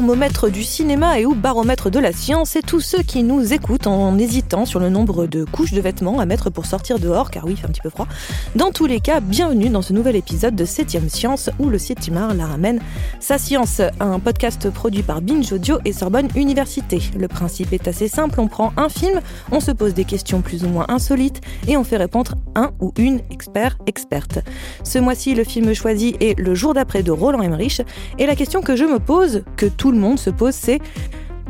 [0.00, 3.52] tous, thermomètre du cinéma et ou baromètre de la science, et tous ceux qui nous
[3.52, 7.30] écoutent en hésitant sur le nombre de couches de vêtements à mettre pour sortir dehors,
[7.30, 8.06] car oui, il fait un petit peu froid.
[8.54, 12.10] Dans tous les cas, bienvenue dans ce nouvel épisode de 7ème Science, où le 7
[12.34, 12.80] la ramène
[13.20, 17.00] sa science, un podcast produit par Binge Audio et Sorbonne Université.
[17.18, 19.20] Le principe est assez simple, on prend un film,
[19.52, 22.92] on se pose des questions plus ou moins insolites, et on fait répondre un ou
[22.96, 24.38] une expert experte.
[24.82, 27.82] Ce mois-ci, le film choisi est Le jour d'après de Roland Emmerich,
[28.18, 30.78] et la question que je me pose, que tout le monde se pose, c'est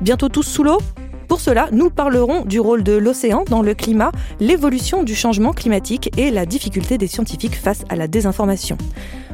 [0.00, 0.78] bientôt tous sous l'eau
[1.28, 6.10] pour cela, nous parlerons du rôle de l'océan dans le climat, l'évolution du changement climatique
[6.16, 8.76] et la difficulté des scientifiques face à la désinformation.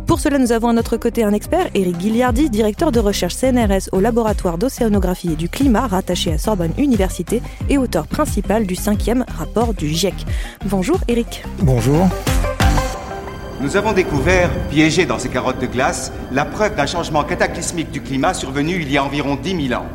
[0.07, 3.89] Pour cela, nous avons à notre côté un expert, Eric Guilliardi, directeur de recherche CNRS
[3.93, 9.25] au laboratoire d'océanographie et du climat rattaché à Sorbonne Université et auteur principal du cinquième
[9.39, 10.27] rapport du GIEC.
[10.67, 11.45] Bonjour Eric.
[11.61, 12.09] Bonjour.
[13.59, 18.03] Nous avons découvert, piégé dans ces carottes de glace, la preuve d'un changement cataclysmique du
[18.03, 19.87] climat survenu il y a environ 10 000 ans.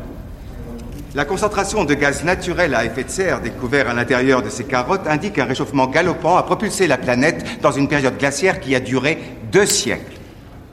[1.14, 5.06] La concentration de gaz naturel à effet de serre découvert à l'intérieur de ces carottes
[5.06, 9.18] indique un réchauffement galopant a propulsé la planète dans une période glaciaire qui a duré
[9.52, 10.18] deux siècles.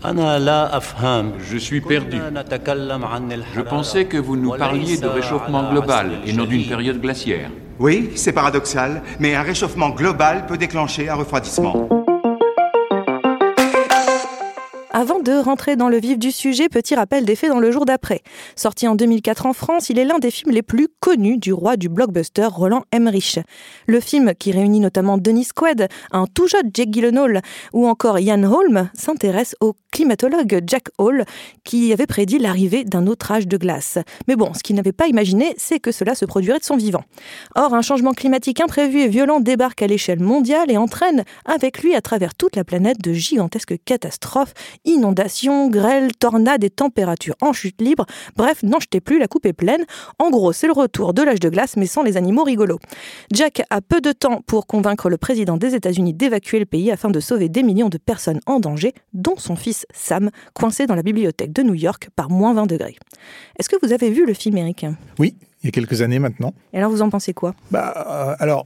[0.04, 2.18] Je suis perdu.
[3.54, 7.52] Je pensais que vous nous parliez de réchauffement global et non d'une période glaciaire.
[7.78, 11.88] Oui, c'est paradoxal, mais un réchauffement global peut déclencher un refroidissement.
[15.00, 17.86] Avant de rentrer dans le vif du sujet, petit rappel des faits dans le jour
[17.86, 18.20] d'après.
[18.58, 21.78] Sorti en 2004 en France, il est l'un des films les plus connus du roi
[21.78, 23.40] du blockbuster Roland Emmerich.
[23.88, 27.42] Le film, qui réunit notamment Denis Quaid, un tout jeune Jake Gyllenhaal
[27.72, 31.24] ou encore Ian Holm, s'intéresse au climatologue Jack Hall,
[31.64, 34.00] qui avait prédit l'arrivée d'un autre âge de glace.
[34.28, 37.04] Mais bon, ce qu'il n'avait pas imaginé, c'est que cela se produirait de son vivant.
[37.56, 41.96] Or, un changement climatique imprévu et violent débarque à l'échelle mondiale et entraîne avec lui
[41.96, 44.54] à travers toute la planète de gigantesques catastrophes
[44.90, 48.06] inondations, grêles, tornades et températures en chute libre.
[48.36, 49.86] Bref, n'en jetez plus, la coupe est pleine.
[50.18, 52.80] En gros, c'est le retour de l'âge de glace, mais sans les animaux rigolos.
[53.32, 57.10] Jack a peu de temps pour convaincre le président des États-Unis d'évacuer le pays afin
[57.10, 61.04] de sauver des millions de personnes en danger, dont son fils Sam, coincé dans la
[61.04, 62.98] bibliothèque de New York par moins 20 degrés.
[63.58, 64.86] Est-ce que vous avez vu le film, Eric?
[65.20, 66.54] Oui, il y a quelques années maintenant.
[66.74, 67.54] Et alors, vous en pensez quoi?
[67.70, 68.66] Bah, euh, alors,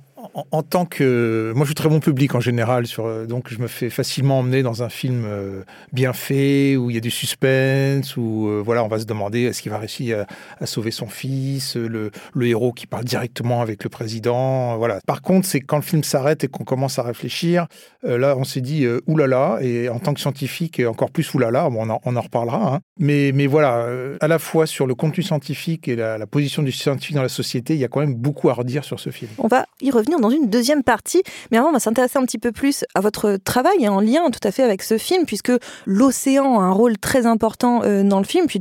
[0.52, 1.52] en, tant que.
[1.56, 4.64] Moi, je suis très bon public en général, euh, donc je me fais facilement emmener
[4.64, 8.84] dans un film euh, bien fait, où il y a du suspense, où euh, voilà,
[8.84, 10.26] on va se demander est-ce qu'il va réussir
[10.60, 14.78] à, sauver son fils, le, héros qui parle directement avec le président.
[14.78, 15.00] Voilà.
[15.06, 17.68] Par contre, c'est quand le film s'arrête et qu'on commence à réfléchir,
[18.04, 22.16] là, on s'est dit oulala, et en tant que scientifique, encore plus oulala, bon, on,
[22.16, 22.76] en, reparlera.
[22.76, 22.80] Hein.
[23.00, 23.88] Mais, mais voilà,
[24.20, 27.74] à la fois sur le contenu scientifique et la position du scientifique dans la société,
[27.74, 29.32] il y a quand même beaucoup à redire sur ce film.
[29.38, 31.24] On va y revenir dans une deuxième partie.
[31.52, 34.30] Mais avant, on va s'intéresser un petit peu plus à votre travail et en lien
[34.30, 35.52] tout à fait avec ce film, puisque
[35.86, 38.60] l'océan a un rôle très important euh, dans le film, puis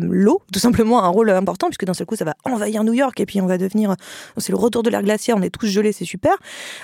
[0.00, 2.94] l'eau, tout simplement, a un rôle important, puisque d'un seul coup, ça va envahir New
[2.94, 3.94] York et puis on va devenir.
[4.36, 6.32] C'est le retour de l'ère glaciaire, on est tous gelés, c'est super.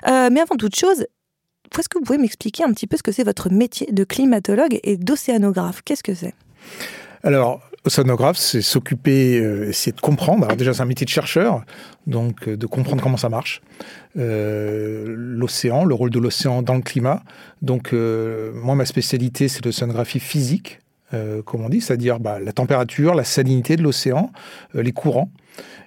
[0.07, 1.07] Euh, mais avant toute chose,
[1.79, 4.79] est-ce que vous pouvez m'expliquer un petit peu ce que c'est votre métier de climatologue
[4.83, 5.83] et d'océanographe?
[5.85, 6.35] Qu'est-ce que c'est?
[7.23, 10.45] Alors, océanographe, c'est s'occuper, euh, c'est de comprendre.
[10.45, 11.63] Alors déjà, c'est un métier de chercheur,
[12.07, 13.61] donc euh, de comprendre comment ça marche.
[14.17, 17.23] Euh, l'océan, le rôle de l'océan dans le climat.
[17.63, 20.81] Donc, moi, ma spécialité, c'est l'océanographie physique,
[21.45, 24.33] comme on dit, c'est-à-dire bah, la température, la salinité de l'océan,
[24.75, 25.31] les courants,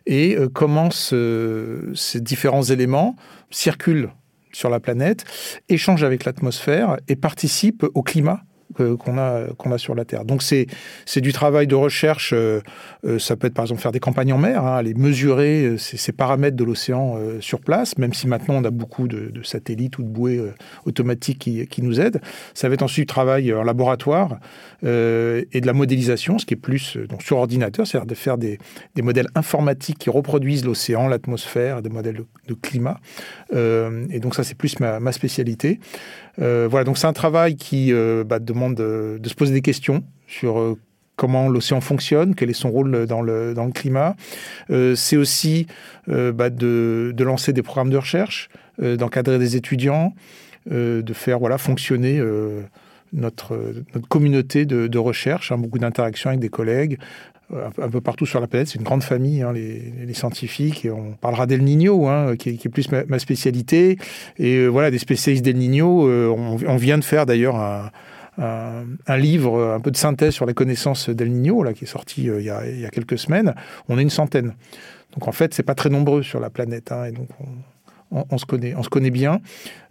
[0.06, 3.16] et comment ces différents éléments
[3.52, 4.09] circulent
[4.52, 5.24] sur la planète,
[5.69, 8.41] échangent avec l'atmosphère et participent au climat
[8.75, 10.25] qu'on a, qu'on a sur la Terre.
[10.25, 10.67] Donc c'est
[11.22, 12.61] du travail de recherche, euh,
[13.05, 15.78] euh, ça peut être par exemple faire des campagnes en mer, hein, aller mesurer euh,
[15.78, 20.03] ces, paramètres de l'océan sur place, même si maintenant on a beaucoup de, satellites ou
[20.03, 20.41] de bouées
[20.85, 22.22] automatiques qui, qui, nous aident.
[22.53, 24.39] Ça va être ensuite du travail en laboratoire
[24.84, 24.85] et
[25.61, 28.58] de la modélisation, ce qui est plus sur ordinateur, c'est-à-dire de faire des,
[28.96, 32.99] des, modèles informatiques qui reproduisent l'océan, l'atmosphère, des modèles de, climat.
[33.53, 35.79] et donc ça c'est plus ma, ma spécialité.
[36.37, 37.93] voilà, donc c'est un travail qui
[38.25, 40.77] bah, demande de, se poser des questions sur euh,
[41.15, 44.15] comment l'océan fonctionne, quel est son rôle dans le, dans le climat.
[44.69, 45.67] Euh, c'est aussi
[46.09, 48.49] euh, bah, de, lancer des programmes de recherche,
[48.79, 50.13] d'encadrer des étudiants,
[50.69, 52.21] de faire voilà, fonctionner
[53.11, 56.99] notre, notre communauté de, recherche, hein, beaucoup d'interactions avec des collègues.
[57.51, 61.13] Un, peu partout sur la planète, c'est une grande famille, hein, les, scientifiques, et on
[61.13, 63.97] parlera d'El Niño, hein, qui, est plus ma, spécialité.
[64.37, 67.89] Et voilà, des spécialistes d'El Niño, on, on, vient de faire d'ailleurs un,
[68.37, 72.29] un, livre, un peu de synthèse sur la connaissance d'El Niño, là, qui est sorti
[72.29, 73.55] euh, il, y a, il, y a, quelques semaines.
[73.89, 74.53] On est une centaine.
[75.13, 76.91] Donc en fait, c'est pas très nombreux sur la planète.
[76.91, 77.29] Hein, et donc
[78.11, 79.41] on, se connaît, on se connaît bien.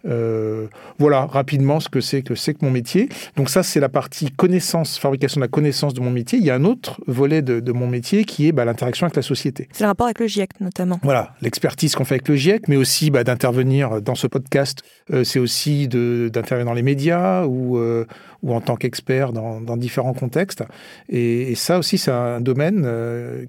[0.05, 0.67] Euh,
[0.99, 3.09] voilà rapidement ce que c'est que c'est que mon métier.
[3.35, 6.39] Donc ça, c'est la partie connaissance, fabrication de la connaissance de mon métier.
[6.39, 9.21] Il y a un autre volet de, mon métier qui est bah, l'interaction avec la
[9.21, 9.67] société.
[9.71, 10.99] C'est le rapport avec le GIEC notamment.
[11.03, 14.81] Voilà, l'expertise qu'on fait avec le GIEC, mais aussi bah, d'intervenir dans ce podcast.
[15.11, 18.05] Euh, c'est aussi d'intervenir dans les médias ou, euh,
[18.43, 20.63] ou en tant qu'expert dans, différents contextes.
[21.09, 22.87] Et, ça aussi, c'est un domaine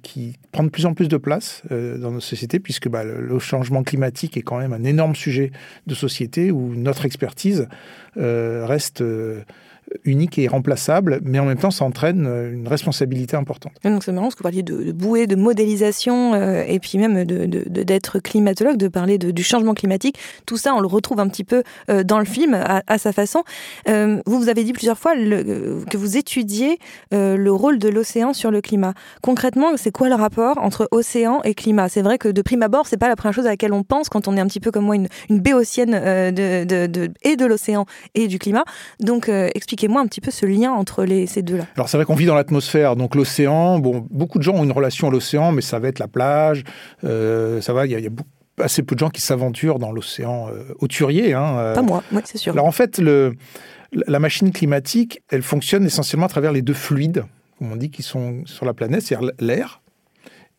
[0.02, 3.82] qui prend de plus en plus de place dans nos sociétés, puisque bah, le changement
[3.82, 5.52] climatique est quand même un énorme sujet
[5.86, 7.68] de société où notre expertise
[8.16, 9.42] euh, reste euh,
[10.04, 13.72] unique et irremplaçable, mais en même temps, ça entraîne euh, une responsabilité importante.
[13.84, 17.24] donc c'est marrant parce que vous parliez de, bouée, de modélisation, euh, et puis même
[17.24, 20.18] d'être climatologue, de parler du changement climatique.
[20.46, 23.42] Tout ça, on le retrouve un petit peu euh, dans le film, à, sa façon.
[23.86, 26.78] vous, vous avez dit plusieurs fois que vous étudiez
[27.12, 28.94] le rôle de l'océan sur le climat.
[29.22, 31.88] Concrètement, c'est quoi le rapport entre océan et climat?
[31.88, 34.08] C'est vrai que de prime abord, c'est pas la première chose à laquelle on pense
[34.08, 37.86] quand on est un petit peu comme moi une, une béotienne de, et de l'océan
[38.14, 38.64] et du climat.
[39.00, 41.64] Donc, expliquez Expliquez-moi un petit peu ce lien entre les, ces deux-là.
[41.76, 44.72] Alors c'est vrai qu'on vit dans l'atmosphère, donc l'océan, bon, beaucoup de gens ont une
[44.72, 46.64] relation à l'océan, mais ça va être la plage,
[47.04, 48.10] euh, ça va, il y a,
[48.60, 51.32] assez peu de gens qui s'aventurent dans l'océan euh, auturier.
[51.32, 51.74] Hein, euh.
[51.76, 52.54] Pas moi, oui, c'est sûr.
[52.54, 53.36] Alors en fait, le,
[53.92, 57.24] la machine climatique, elle fonctionne essentiellement à travers les deux fluides,
[57.60, 59.80] comme on dit, qui sont sur la planète, c'est-à-dire l'air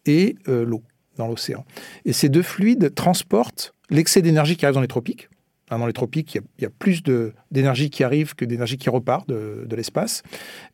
[0.05, 0.81] et l'eau
[1.17, 1.65] dans l'océan.
[2.05, 5.28] Et ces deux fluides transportent l'excès d'énergie qui arrive dans les tropiques,
[5.77, 7.03] dans les tropiques, il y a, plus
[7.51, 10.23] d'énergie qui arrive que d'énergie qui repart de, l'espace,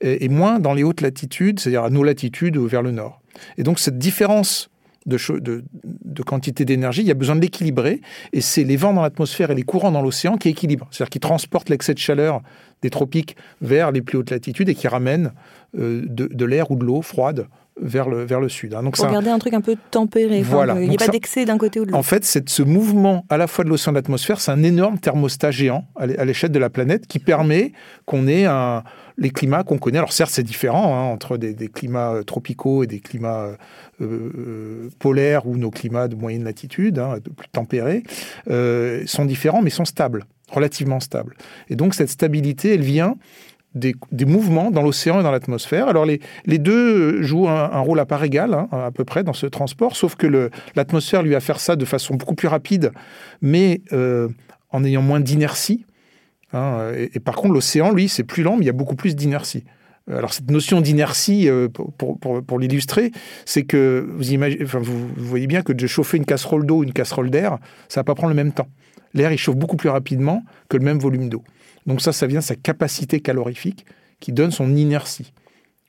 [0.01, 3.21] et, moins dans les hautes latitudes, c'est-à-dire à nos latitudes ou vers le nord.
[3.57, 4.69] Et donc cette différence
[5.05, 8.01] de, quantité d'énergie, il y a besoin de l'équilibrer,
[8.33, 11.19] et c'est les vents dans l'atmosphère et les courants dans l'océan qui équilibrent, c'est-à-dire qui
[11.19, 12.41] transportent l'excès de chaleur
[12.81, 15.33] des tropiques vers les plus hautes latitudes et qui ramènent
[15.77, 17.47] euh, de l'air ou de l'eau froide
[17.81, 18.73] vers le, vers le sud.
[18.73, 18.83] Hein.
[18.83, 20.41] Donc Pour garder un truc un peu tempéré.
[20.41, 20.79] Voilà.
[20.81, 21.99] Il n'y a pas d'excès d'un côté ou de l'autre.
[21.99, 24.63] En fait, c'est ce mouvement à la fois de l'océan et de l'atmosphère, c'est un
[24.63, 27.73] énorme thermostat géant à l'échelle de la planète qui permet
[28.05, 28.83] qu'on ait un,
[29.17, 29.97] les climats qu'on connaît.
[29.97, 33.55] Alors certes, c'est différent hein, entre des, climats euh, tropicaux et des climats
[34.01, 38.03] euh, euh, polaires ou nos climats de moyenne latitude, hein, plus tempérés,
[39.05, 41.35] sont différents mais sont stables, relativement stables.
[41.69, 43.15] Et donc cette stabilité, elle vient
[43.75, 45.87] des, mouvements dans l'océan et dans l'atmosphère.
[45.87, 49.33] Alors les, les, deux jouent un, rôle à part égale, hein, à peu près, dans
[49.33, 52.91] ce transport, sauf que l'atmosphère lui a faire ça de façon beaucoup plus rapide,
[53.41, 54.29] mais euh,
[54.71, 55.85] en ayant moins d'inertie.
[56.53, 59.15] Hein, et, par contre, l'océan, lui, c'est plus lent, mais il y a beaucoup plus
[59.15, 59.65] d'inertie.
[60.11, 63.11] Alors cette notion d'inertie, euh, pour, pour, pour l'illustrer,
[63.45, 66.83] c'est que vous, imaginez, enfin, vous, voyez bien que de chauffer une casserole d'eau ou
[66.83, 67.57] une casserole d'air,
[67.89, 68.67] ça va pas prendre le même temps.
[69.15, 71.43] L'air, il chauffe beaucoup plus rapidement que le même volume d'eau.
[71.85, 73.85] Donc ça, ça vient de sa capacité calorifique
[74.19, 75.33] qui donne son inertie.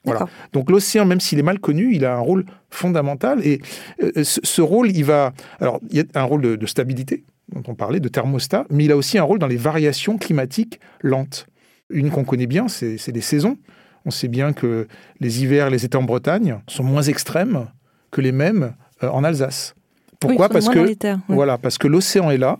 [0.05, 0.27] Voilà.
[0.53, 3.45] Donc l'océan, même s'il est mal connu, il a un rôle fondamental.
[3.45, 3.61] Et
[4.01, 5.33] euh, ce, rôle, il va...
[5.59, 8.91] Alors, il y a un rôle de, stabilité, dont on parlait, de thermostat, mais il
[8.91, 11.47] a aussi un rôle dans les variations climatiques lentes.
[11.89, 13.57] Une qu'on connaît bien, c'est les saisons.
[14.05, 14.87] On sait bien que
[15.19, 17.67] les hivers, les étés en Bretagne sont moins extrêmes
[18.11, 19.75] que les mêmes euh, en Alsace.
[20.19, 20.47] Pourquoi?
[20.47, 20.95] Parce que
[21.27, 22.57] voilà, parce que l'océan est là,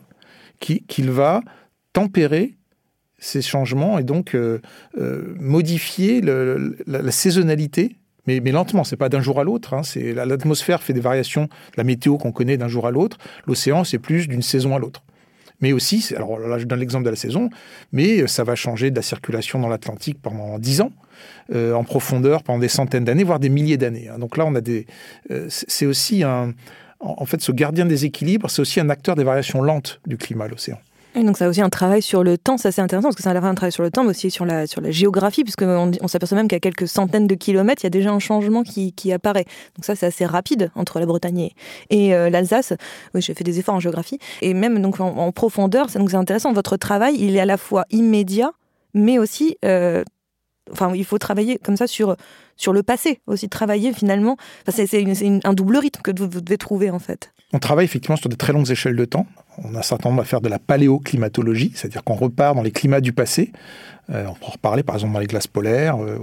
[0.59, 1.41] qu'il va
[1.93, 2.56] tempérer
[3.19, 4.59] ces changements et donc euh,
[4.97, 7.95] euh, modifier la, saisonnalité,
[8.27, 9.73] mais, mais lentement, c'est pas d'un jour à l'autre.
[9.73, 13.17] Hein, c'est l'atmosphère fait des variations, la météo qu'on connaît d'un jour à l'autre.
[13.45, 15.03] L'océan, c'est plus d'une saison à l'autre.
[15.59, 17.49] Mais aussi, alors là, je donne l'exemple de la saison,
[17.91, 20.91] mais ça va changer de la circulation dans l'Atlantique pendant dix ans,
[21.51, 24.07] euh, en profondeur pendant des centaines d'années, voire des milliers d'années.
[24.07, 24.19] Hein.
[24.19, 24.85] Donc là, on a des,
[25.47, 26.53] c'est aussi un,
[26.99, 30.47] en fait, ce gardien des équilibres, c'est aussi un acteur des variations lentes du climat,
[30.47, 30.77] l'océan
[31.23, 33.31] donc ça a aussi un travail sur le temps, ça c'est intéressant parce que ça
[33.31, 36.07] a un travail sur le temps, mais aussi sur la, sur la géographie, puisqu'on on,
[36.07, 39.11] s'aperçoit même qu'à quelques centaines de kilomètres, il y a déjà un changement qui, qui
[39.11, 39.45] apparaît.
[39.75, 41.51] Donc ça c'est assez rapide entre la Bretagne
[41.89, 42.73] et, euh, l'Alsace.
[43.13, 44.19] Oui, j'ai fait des efforts en géographie.
[44.41, 48.51] Et même donc en, profondeur, c'est intéressant, votre travail, il est à la fois immédiat,
[48.93, 49.57] mais aussi...
[49.65, 50.03] Euh,
[50.71, 52.15] enfin, il faut travailler comme ça sur,
[52.55, 54.37] sur le passé, aussi travailler finalement.
[54.67, 55.05] Enfin, c'est
[55.43, 57.31] un double rythme que vous devez trouver en fait.
[57.53, 59.25] On travaille effectivement sur de très longues échelles de temps.
[59.63, 62.71] On a un certain nombre à faire de la paléoclimatologie, c'est-à-dire qu'on repart dans les
[62.71, 63.51] climats du passé
[64.09, 65.97] euh, on peut en reparler, par exemple, dans les glaces polaires.
[66.01, 66.17] Euh,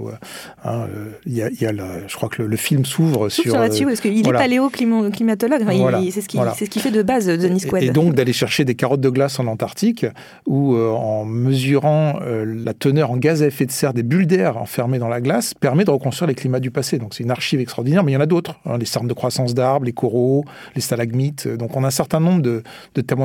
[0.63, 1.71] hein, euh, il y a,
[2.07, 3.43] je crois que le, film s'ouvre sur.
[3.43, 5.63] sur là-dessus, parce qu'il est paléo-climatologue.
[6.09, 7.83] c'est ce qu'il qui fait de base, Denis Quaid.
[7.83, 10.05] Et, donc d'aller chercher des carottes de glace en Antarctique,
[10.47, 14.97] où en mesurant la teneur en gaz à effet de serre des bulles d'air enfermées
[14.97, 16.97] dans la glace, permet de reconstruire les climats du passé.
[16.97, 18.55] Donc c'est une archive extraordinaire, mais il y en a d'autres.
[18.65, 20.43] Hein, les cernes de croissance d'arbres, les coraux,
[20.75, 21.47] les stalagmites.
[21.47, 22.63] Donc on a un certain nombre de,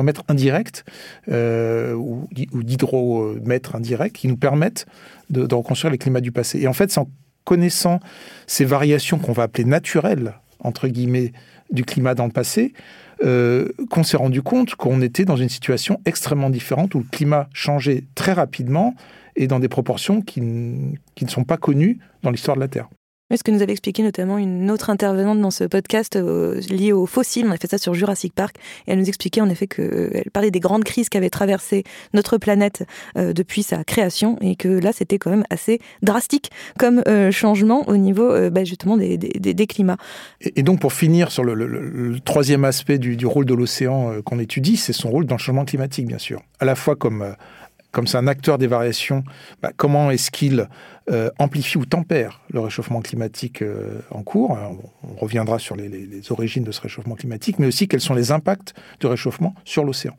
[0.01, 0.83] thermomètres indirects
[1.27, 4.85] ou, ou d'hydromètres indirects qui nous permettent
[5.29, 6.59] de, reconstruire les climats du passé.
[6.59, 7.09] Et en fait, c'est en
[7.43, 7.99] connaissant
[8.47, 11.33] ces variations qu'on va appeler naturelles, entre guillemets,
[11.71, 12.73] du climat dans le passé,
[13.19, 18.03] qu'on s'est rendu compte qu'on était dans une situation extrêmement différente où le climat changeait
[18.15, 18.95] très rapidement
[19.35, 20.41] et dans des proportions qui,
[21.15, 22.89] qui ne sont pas connues dans l'histoire de la Terre.
[23.33, 27.05] Ce que nous avait expliqué notamment une autre intervenante dans ce podcast euh, lié aux
[27.05, 28.57] fossiles, on a fait ça sur Jurassic Park,
[28.87, 32.37] et elle nous expliquait en effet qu'elle parlait des grandes crises qui avaient traversé notre
[32.37, 32.83] planète
[33.17, 37.87] euh, depuis sa création, et que là c'était quand même assez drastique comme euh, changement
[37.87, 39.97] au niveau bah, justement des, des, des, climats.
[40.41, 44.39] Et, donc pour finir sur le, le, troisième aspect du, du rôle de l'océan qu'on
[44.39, 47.35] étudie, c'est son rôle dans le changement climatique bien sûr, à la fois comme
[47.91, 49.23] comme c'est un acteur des variations,
[49.61, 50.67] bah, comment est-ce qu'il
[51.09, 54.57] euh, amplifie ou tempère le réchauffement climatique euh, en cours?
[55.03, 55.91] On reviendra sur les,
[56.31, 60.15] origines de ce réchauffement climatique, mais aussi quels sont les impacts du réchauffement sur l'océan.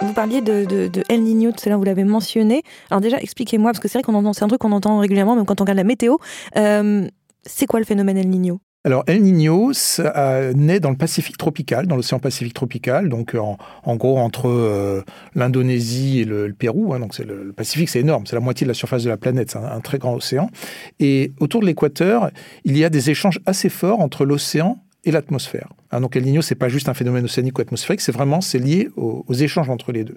[0.00, 2.62] Vous parliez de, El Niño, tout à l'heure, vous l'avez mentionné.
[2.90, 5.36] Alors déjà, expliquez-moi, parce que c'est vrai qu'on entend, c'est un truc qu'on entend régulièrement,
[5.36, 6.16] même quand on regarde la météo.
[6.56, 7.08] Euh,
[7.44, 8.60] c'est quoi le phénomène El Niño?
[8.84, 13.96] Alors El Niño ça naît dans le Pacifique tropical, dans l'océan Pacifique tropical, donc en,
[13.96, 15.02] gros entre euh,
[15.36, 16.92] l'Indonésie et le, Pérou.
[16.92, 19.52] Hein, donc le, Pacifique, c'est énorme, c'est la moitié de la surface de la planète,
[19.52, 20.50] c'est un, très grand océan.
[20.98, 22.30] Et autour de l'équateur,
[22.64, 25.68] il y a des échanges assez forts entre l'océan et l'atmosphère.
[25.92, 28.88] Hein, donc El Niño, c'est pas juste un phénomène océanique ou atmosphérique, c'est vraiment lié
[28.96, 30.16] aux, aux échanges entre les deux.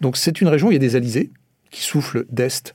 [0.00, 1.30] Donc c'est une région où il y a des alizés
[1.70, 2.74] qui soufflent d'est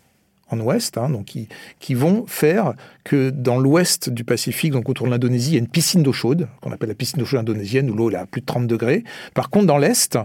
[0.51, 1.47] en ouest, hein, donc qui,
[1.79, 5.59] qui, vont faire que dans l'ouest du Pacifique, donc autour de l'Indonésie, il y a
[5.59, 8.25] une piscine d'eau chaude, qu'on appelle la piscine d'eau chaude indonésienne, où l'eau est à
[8.25, 9.03] plus de 30 degrés.
[9.33, 10.17] Par contre, dans l'est,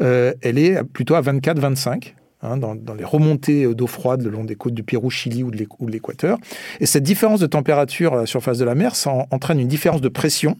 [0.00, 2.14] euh, elle est plutôt à 24-25.
[2.42, 5.66] Hein, dans, les remontées d'eau froide le long des côtes du Pérou, Chili ou de
[5.88, 6.38] l'Équateur.
[6.80, 10.02] Et cette différence de température à la surface de la mer ça entraîne une différence
[10.02, 10.58] de pression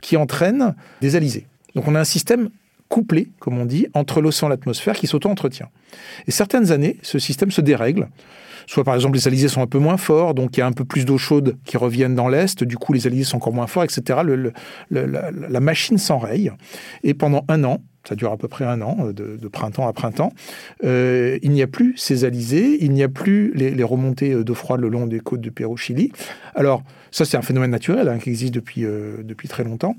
[0.00, 1.46] qui entraîne des alizés.
[1.74, 2.48] Donc on a un système
[2.94, 5.68] couplé, comme on dit, entre l'océan et l'atmosphère qui s'auto-entretient.
[6.28, 8.08] Et certaines années, ce système se dérègle.
[8.68, 10.72] Soit par exemple les alizés sont un peu moins forts, donc il y a un
[10.72, 13.66] peu plus d'eau chaude qui reviennent dans l'est, du coup les alizés sont encore moins
[13.66, 14.20] forts, etc.
[14.90, 16.52] la, machine s'enraye.
[17.02, 19.92] Et pendant un an, ça dure à peu près un an, euh, de, printemps à
[19.92, 20.32] printemps.
[20.84, 24.80] Euh, il n'y a plus ces alizés, il n'y a plus les, remontées d'eau froide
[24.80, 26.12] le long des côtes du Pérou-Chili.
[26.54, 26.82] Alors,
[27.14, 29.96] ça, c'est un phénomène naturel hein, qui existe depuis, euh, depuis très longtemps,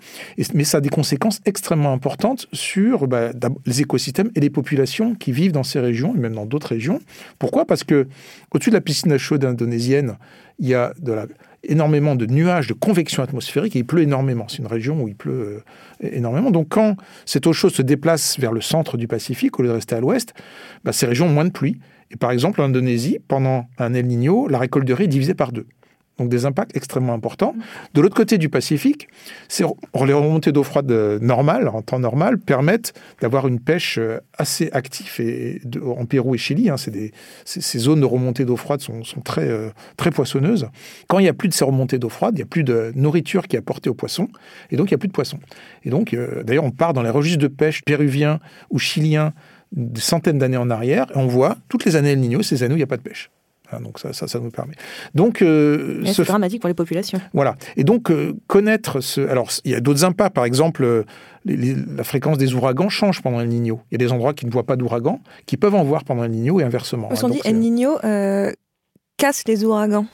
[0.54, 3.32] mais ça a des conséquences extrêmement importantes sur bah,
[3.66, 7.00] les écosystèmes et les populations qui vivent dans ces régions, et même dans d'autres régions.
[7.40, 7.64] Pourquoi?
[7.64, 8.08] Parce que
[8.52, 10.18] au-dessus de la piscine à chaude indonésienne,
[10.60, 11.28] il y a de la
[11.70, 14.48] énormément de nuages de convection atmosphérique et il pleut énormément.
[14.48, 15.64] C'est une région où il pleut
[16.04, 16.52] euh, énormément.
[16.52, 16.96] Donc quand
[17.26, 20.00] cette eau chaude se déplace vers le centre du Pacifique au lieu de rester à
[20.00, 20.34] l'ouest,
[20.84, 21.80] bah, ces régions ont moins de pluie.
[22.12, 25.34] Et par exemple, en Indonésie, pendant un El Niño, la récolte de riz est divisée
[25.34, 25.68] par deux
[26.18, 27.56] donc des impacts extrêmement importants.
[27.94, 29.08] De l'autre côté du Pacifique,
[29.60, 34.70] les remontées d'eau froide euh, normales, en temps normal, permettent d'avoir une pêche euh, assez
[34.72, 36.70] active et en Pérou et Chili.
[36.70, 40.68] Hein, ces, zones de remontée d'eau froide sont, très, euh, très poissonneuses.
[41.08, 42.92] Quand il n'y a plus de ces remontées d'eau froide, il n'y a plus de
[42.96, 44.30] nourriture qui est apportée aux poissons,
[44.72, 45.40] et donc il n'y a plus de poissons.
[45.84, 49.34] Et donc, d'ailleurs, on part dans les registres de pêche péruviens ou chiliens
[49.72, 52.74] des centaines d'années en arrière, et on voit toutes les années El Niño, ces années
[52.74, 53.30] où il n'y a pas de pêche.
[53.72, 54.74] Hein, donc ça, ça, nous permet.
[55.14, 57.20] Donc euh, c'est dramatique pour les populations.
[57.34, 57.56] Voilà.
[57.78, 59.22] Et donc euh, connaître ce.
[59.22, 60.36] Alors il y a d'autres impacts.
[60.36, 61.04] Par exemple, euh,
[61.46, 63.80] la fréquence des ouragans change pendant El Niño.
[63.92, 66.24] Il y a des endroits qui ne voient pas d'ouragans, qui peuvent en voir pendant
[66.24, 67.10] El Niño et inversement.
[67.12, 67.98] On hein, dit El Niño
[69.18, 70.06] casse les ouragans.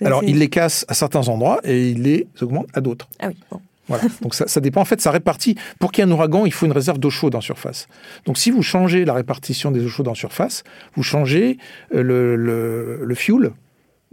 [0.00, 3.08] Alors il les casse à certains endroits et il les augmente à d'autres.
[3.20, 3.36] Ah oui.
[3.50, 3.60] Bon.
[3.92, 4.04] Voilà.
[4.22, 4.80] Donc ça, dépend.
[4.80, 5.56] En fait, ça répartit.
[5.78, 7.88] Pour qu'il y ait un ouragan, il faut une réserve d'eau chaude en surface.
[8.26, 11.58] Donc si vous changez la répartition des eaux chaudes en surface, vous changez
[11.94, 13.52] euh, le, le, le fuel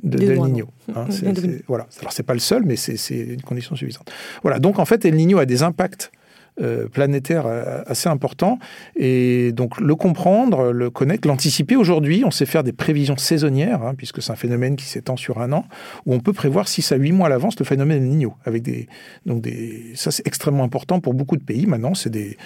[0.03, 0.67] de El Niño.
[0.95, 1.05] Hein,
[1.67, 1.88] voilà.
[2.00, 4.12] Alors c'est pas le seul, mais c'est une condition suffisante.
[4.43, 4.59] Voilà.
[4.59, 6.12] Donc en fait, El Niño a des impacts
[6.62, 8.60] euh, planétaire euh, assez important.
[8.96, 11.75] Et donc le comprendre, le connaître, l'anticiper.
[11.75, 15.39] Aujourd'hui, on sait faire des prévisions saisonnières, hein, puisque c'est un phénomène qui s'étend sur
[15.39, 15.66] un an,
[16.06, 18.34] où on peut prévoir 6 à 8 mois à l'avance le phénomène Niño.
[18.46, 18.88] Avec des,
[19.25, 21.66] donc des, ça, c'est extrêmement important pour beaucoup de pays.
[21.66, 22.38] Maintenant, c'est des,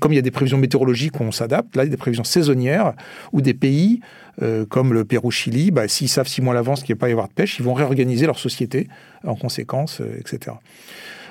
[0.00, 2.24] comme il y a des prévisions météorologiques on s'adapte, là, il y a des prévisions
[2.24, 2.92] saisonnières
[3.32, 4.00] où des pays
[4.42, 7.08] euh, comme le Pérou-Chili, bah, s'ils savent 6 mois à l'avance qu'il ne va pas
[7.08, 8.88] y avoir de pêche, ils vont réorganiser leur société
[9.24, 10.56] en conséquence, etc.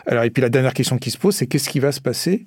[0.06, 2.46] Alors, et puis la dernière question qui se pose, c'est qu'est-ce qui va se passer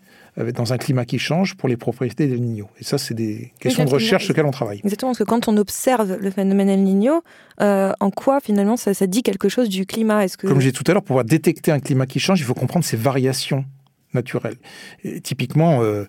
[0.54, 2.68] dans un climat qui change pour les propriétés del Niño?
[2.78, 4.80] Et ça, c'est des questions de recherche sur lesquelles on travaille.
[4.84, 7.22] Exactement, parce que quand on observe le phénomène El Niño,
[7.62, 10.24] euh, en quoi finalement ça, dit quelque chose du climat?
[10.24, 10.46] Est-ce que...
[10.46, 12.54] Comme j'ai dit tout à l'heure, pour pouvoir détecter un climat qui change, il faut
[12.54, 13.64] comprendre ses variations
[14.12, 14.56] naturelles.
[15.04, 16.04] Et typiquement, euh,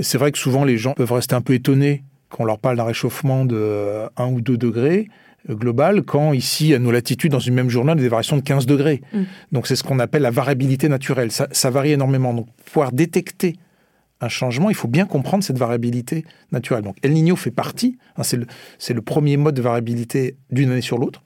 [0.00, 2.76] c'est vrai que souvent les gens peuvent rester un peu étonnés quand on leur parle
[2.76, 5.08] d'un réchauffement de 1 ou 2 degrés
[5.48, 8.42] global quand ici, à nos latitudes, dans une même journée, on a des variations de
[8.42, 9.02] 15 degrés.
[9.12, 9.22] Mm.
[9.52, 11.30] Donc c'est ce qu'on appelle la variabilité naturelle.
[11.32, 12.34] Ça, varie énormément.
[12.34, 13.56] Donc pour pouvoir détecter
[14.20, 16.84] un changement, il faut bien comprendre cette variabilité naturelle.
[16.84, 18.46] Donc El Niño fait partie, hein, c'est le,
[18.88, 21.22] le, premier mode de variabilité d'une année sur l'autre.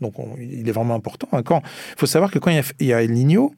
[0.00, 1.28] Donc il est vraiment important.
[1.32, 1.60] Il
[1.96, 3.52] faut savoir que quand il y a, El Niño,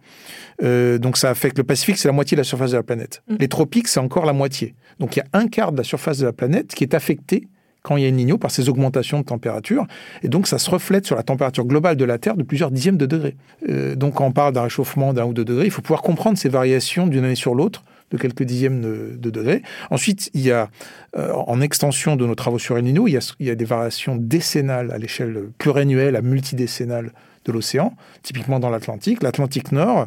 [0.63, 3.23] euh, donc ça affecte le Pacifique, c'est la moitié de la surface de la planète.
[3.29, 3.37] Mm.
[3.39, 4.75] Les tropiques, c'est encore la moitié.
[4.99, 7.49] Donc il y a un quart de la surface de la planète qui est affectée
[7.83, 9.87] quand il y a El Niño par ces augmentations de température.
[10.23, 12.97] Et donc ça se reflète sur la température globale de la Terre de plusieurs dixièmes
[12.97, 13.37] de degrés.
[13.69, 16.39] Euh, donc quand on parle d'un réchauffement d'un ou deux degrés, il faut pouvoir comprendre
[16.39, 19.63] ces variations d'une année sur l'autre de quelques dixièmes de, de degrés.
[19.91, 20.69] Ensuite, il y a,
[21.17, 24.91] euh, en extension de nos travaux sur El Niño, il y a, des variations décennales
[24.91, 27.13] à l'échelle pluriannuelle, à multidécennale
[27.45, 29.23] de l'océan, typiquement dans l'Atlantique.
[29.23, 30.07] L'Atlantique Nord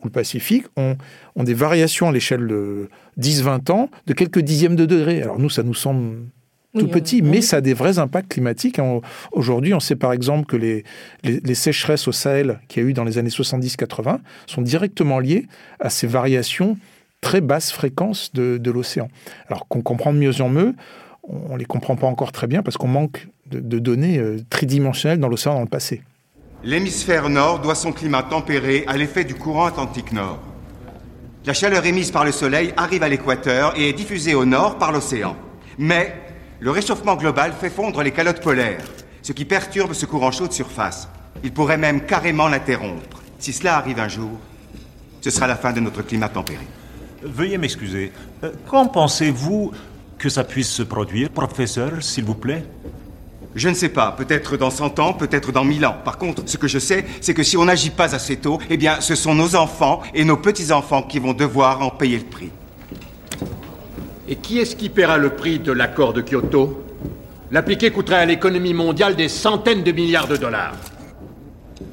[0.00, 0.96] ou le Pacifique ont,
[1.36, 2.88] ont des variations à l'échelle de
[3.20, 5.22] 10-20 ans de quelques dixièmes de degrés.
[5.22, 6.16] Alors nous, ça nous semble
[6.78, 8.80] tout petit, mais ça a des vrais impacts climatiques.
[9.32, 10.84] Aujourd'hui, on sait par exemple que les,
[11.22, 15.18] les, les sécheresses au Sahel qu'il y a eu dans les années 70-80 sont directement
[15.18, 15.46] liées
[15.80, 16.76] à ces variations
[17.22, 19.08] très basse fréquence de, l'océan.
[19.48, 20.74] Alors qu'on comprend de mieux en mieux,
[21.22, 25.20] on ne les comprend pas encore très bien parce qu'on manque de, données euh, tridimensionnelles
[25.20, 26.02] dans l'océan dans le passé.
[26.64, 30.40] L'hémisphère nord doit son climat tempéré à l'effet du courant atlantique nord.
[31.46, 34.92] La chaleur émise par le Soleil arrive à l'équateur et est diffusée au nord par
[34.92, 35.36] l'océan.
[35.78, 36.14] Mais
[36.62, 38.84] le réchauffement global fait fondre les calottes polaires,
[39.20, 41.08] ce qui perturbe ce courant chaud de surface.
[41.42, 43.20] Il pourrait même carrément l'interrompre.
[43.40, 44.38] Si cela arrive un jour,
[45.20, 46.64] ce sera la fin de notre climat tempéré.
[47.24, 48.12] Veuillez m'excuser.
[48.44, 49.72] Euh, quand pensez-vous
[50.18, 52.64] que ça puisse se produire, professeur, s'il vous plaît?
[53.56, 54.12] Je ne sais pas.
[54.12, 55.96] Peut-être dans 100 ans, peut-être dans 1000 ans.
[56.04, 58.76] Par contre, ce que je sais, c'est que si on n'agit pas assez tôt, eh
[58.76, 62.50] bien, ce sont nos enfants et nos petits-enfants qui vont devoir en payer le prix.
[64.32, 66.82] Et qui est-ce qui paiera le prix de l'accord de Kyoto?
[67.50, 70.74] L'appliquer coûterait à l'économie mondiale des centaines de milliards de dollars.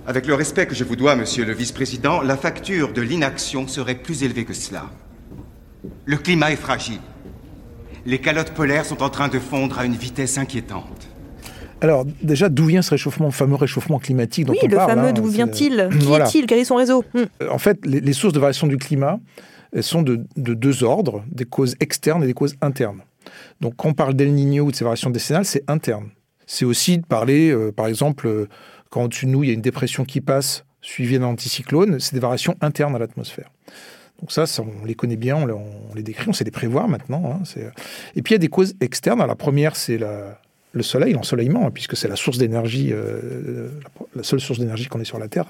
[0.08, 3.96] Avec le respect que je vous dois, monsieur le vice-président, la facture de l'inaction serait
[3.96, 4.86] plus élevée que cela.
[6.05, 7.01] Le climat est fragile.
[8.05, 11.10] Les calottes polaires sont en train de fondre à une vitesse inquiétante.
[11.81, 15.12] Alors déjà, d'où vient ce réchauffement, le fameux réchauffement climatique dont oui, le fameux, hein,
[15.12, 15.89] d'où vient-il?
[16.00, 16.46] Qui est-il?
[16.46, 17.03] Quel est son réseau?
[17.13, 17.24] Hmm.
[17.41, 19.19] euh, En fait, les, sources de variation du climat
[19.82, 23.01] sont de, deux ordres, des causes externes et des causes internes.
[23.62, 26.10] Donc quand on parle d'El Niño ou de ces variations décennales, c'est interne.
[26.47, 28.47] C'est aussi de parler, euh, par exemple, euh,
[28.89, 32.13] quand au-dessus de nous, il y a une dépression qui passe, suivie d'un anticyclone, c'est
[32.13, 33.49] des variations internes à l'atmosphère.
[34.19, 37.39] Donc ça, on les connaît bien, on, les décrit, on sait les prévoir maintenant.
[37.39, 37.43] Hein,
[38.15, 39.19] et puis il y a des causes externes.
[39.19, 39.99] la première, c'est
[40.71, 43.69] le soleil, l'ensoleillement, hein, puisque c'est la source d'énergie, euh,
[44.15, 45.45] la, seule source d'énergie qu'on ait sur la Terre.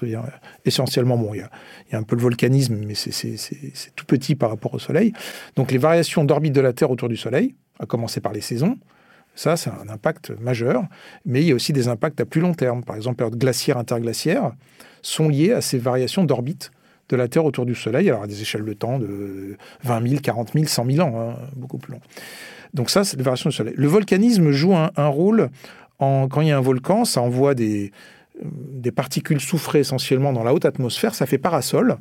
[0.64, 4.74] essentiellement, bon, il y, a, un peu le volcanisme, mais c'est tout petit par rapport
[4.74, 5.12] au soleil.
[5.56, 8.78] Donc les variations d'orbite de la Terre autour du soleil, à commencer par les saisons,
[9.34, 10.84] ça, c'est un impact majeur.
[11.24, 12.84] Mais il y a aussi des impacts à plus long terme.
[12.84, 14.52] Par exemple, période glaciaire, interglaciaire,
[15.02, 16.70] sont liées à ces variations d'orbite
[17.08, 20.20] de la Terre autour du Soleil, alors à des échelles de temps de 20 000,
[20.22, 22.00] 40 000, 100 000 ans, hein, beaucoup plus long.
[22.74, 23.74] Donc ça, c'est les variations du Soleil.
[23.76, 25.50] Le volcanisme joue un, rôle,
[25.98, 27.92] quand il y a un volcan, ça envoie des,
[28.42, 31.96] euh, des particules soufrées essentiellement dans la haute atmosphère, ça fait parasol,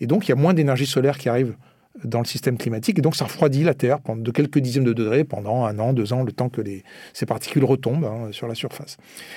[0.00, 1.54] et donc il y a moins d'énergie solaire qui arrive
[2.02, 5.22] dans le système climatique, et donc ça refroidit la Terre de quelques dixièmes de degrés
[5.22, 6.60] pendant un an, deux ans, le temps que
[7.12, 8.96] ces particules retombent hein, sur la surface.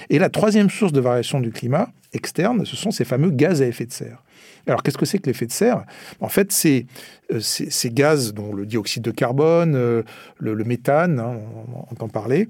[0.10, 3.67] Et la troisième source de variation du climat externe, ce sont ces fameux gaz à
[3.67, 4.23] effet de serre.
[4.67, 5.84] Alors, qu'est-ce que c'est que l'effet de serre?
[6.19, 6.86] En fait, c'est
[7.34, 10.03] euh, ces gaz, dont le dioxyde de carbone, euh,
[10.39, 11.38] le, méthane, hein,
[11.73, 12.47] on, entend parler,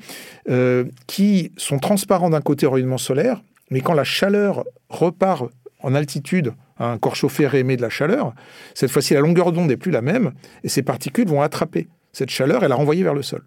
[0.50, 5.46] euh, qui sont transparents d'un côté au rayonnement solaire, mais quand la chaleur repart
[5.84, 8.34] en altitude, un corps chauffé réémet de la chaleur,
[8.74, 12.30] cette fois-ci, la longueur d'onde n'est plus la même, et ces particules vont attraper cette
[12.32, 13.44] chaleur et la renvoyer vers le sol.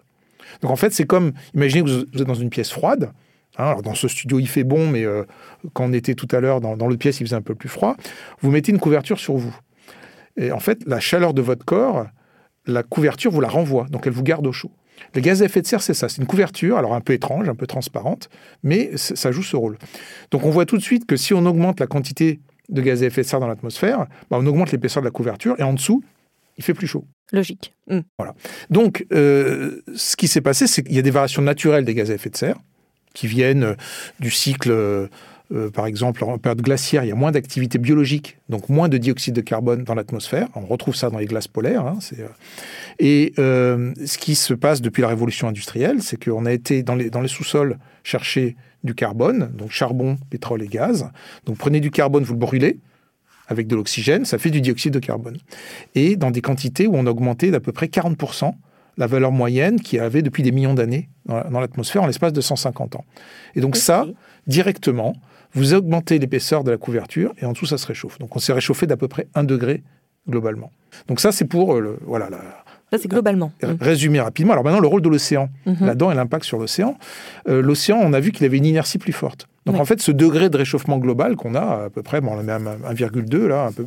[0.63, 3.13] Donc en fait, c'est comme, imaginez que vous êtes dans une pièce froide,
[3.57, 5.25] Hein, alors dans ce studio, il fait bon, mais euh,
[5.73, 7.97] quand on était tout à l'heure dans, l'autre pièce, il faisait un peu plus froid.
[8.41, 9.57] Vous mettez une couverture sur vous.
[10.37, 12.07] Et en fait, la chaleur de votre corps,
[12.67, 14.71] la couverture vous la renvoie, donc elle vous garde au chaud.
[15.15, 16.09] Les gaz à effet de serre, c'est ça.
[16.09, 18.29] C'est une couverture, alors un peu étrange, un peu transparente,
[18.63, 19.79] mais ça joue ce rôle.
[20.31, 23.07] Donc on voit tout de suite que si on augmente la quantité de gaz à
[23.07, 26.03] effet de serre dans l'atmosphère, bah, on augmente l'épaisseur de la couverture, et en dessous,
[26.59, 27.07] il fait plus chaud.
[27.33, 27.75] Logique.
[27.89, 28.01] Hmm.
[28.19, 28.35] Voilà.
[28.71, 32.11] Donc, euh, ce qui s'est passé, c'est qu'il y a des variations naturelles des gaz
[32.11, 32.59] à effet de serre
[33.15, 33.75] qui viennent euh,
[34.21, 35.07] du cycle, euh,
[35.53, 38.99] euh, par exemple, en période glaciaire, il y a moins d'activité biologique, donc moins de
[38.99, 40.49] dioxyde de carbone dans l'atmosphère.
[40.55, 41.87] On retrouve ça dans les glaces polaires.
[41.87, 41.99] Hein,
[42.99, 47.11] et ce qui se passe depuis la révolution industrielle, c'est qu'on a été dans les,
[47.11, 51.11] dans les sous-sols chercher du carbone, donc charbon, pétrole et gaz.
[51.47, 52.79] Donc prenez du carbone, vous le brûlez,
[53.49, 55.37] avec de l'oxygène, ça fait du dioxyde de carbone.
[55.97, 58.55] Et dans des quantités où on a augmenté d'à peu près 40%
[59.01, 62.97] la valeur moyenne qui avait depuis des millions d'années dans l'atmosphère en l'espace de 150
[62.97, 63.05] ans.
[63.55, 64.07] Et donc ça,
[64.47, 65.15] directement,
[65.55, 68.19] vous augmentez l'épaisseur de la couverture et en dessous, ça se réchauffe.
[68.19, 69.83] Donc on s'est réchauffé d'à peu près 1 degré
[70.29, 70.71] globalement.
[71.09, 72.39] Donc ça, c'est pour euh, le, voilà, la,
[72.91, 73.53] ça, c'est globalement.
[73.81, 74.53] Résumer rapidement.
[74.53, 75.77] Alors maintenant, le rôle de l'océan, mhm.
[75.81, 76.99] là-dedans, et l'impact sur l'océan.
[77.49, 79.47] Euh, l'océan, on a vu qu'il avait une inertie plus forte.
[79.67, 82.49] Donc en fait, ce degré de réchauffement global qu'on a, à peu près, bon, on
[82.49, 83.85] est à 1,2 là, un peu